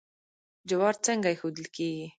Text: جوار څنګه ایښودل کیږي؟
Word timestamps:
جوار 0.69 0.95
څنګه 1.05 1.27
ایښودل 1.31 1.65
کیږي؟ 1.75 2.07